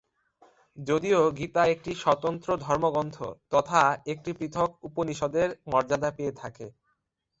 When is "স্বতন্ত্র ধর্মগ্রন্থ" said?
1.95-3.17